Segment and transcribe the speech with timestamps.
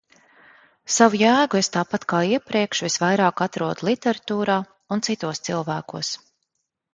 [0.93, 4.57] Savu jēgu es tāpat kā iepriekš visvairāk atrodu literatūrā
[4.97, 6.13] un citos cilvēkos.